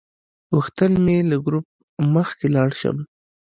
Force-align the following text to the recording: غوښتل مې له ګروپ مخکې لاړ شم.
غوښتل 0.55 0.91
مې 1.05 1.17
له 1.29 1.37
ګروپ 1.45 1.65
مخکې 2.15 2.47
لاړ 2.55 2.69
شم. 2.81 2.97